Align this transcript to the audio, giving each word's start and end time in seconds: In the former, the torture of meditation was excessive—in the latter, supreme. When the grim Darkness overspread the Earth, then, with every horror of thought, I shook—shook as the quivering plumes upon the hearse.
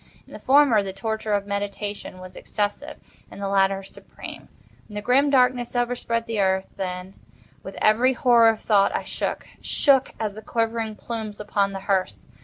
In 0.25 0.33
the 0.33 0.39
former, 0.39 0.81
the 0.81 0.93
torture 0.93 1.33
of 1.35 1.45
meditation 1.45 2.17
was 2.17 2.35
excessive—in 2.35 3.37
the 3.37 3.47
latter, 3.47 3.83
supreme. 3.83 4.49
When 4.87 4.95
the 4.95 5.01
grim 5.03 5.29
Darkness 5.29 5.75
overspread 5.75 6.25
the 6.25 6.39
Earth, 6.39 6.69
then, 6.75 7.13
with 7.61 7.75
every 7.79 8.13
horror 8.13 8.49
of 8.49 8.61
thought, 8.61 8.95
I 8.95 9.03
shook—shook 9.03 10.15
as 10.19 10.33
the 10.33 10.41
quivering 10.41 10.95
plumes 10.95 11.39
upon 11.39 11.73
the 11.73 11.81
hearse. 11.81 12.25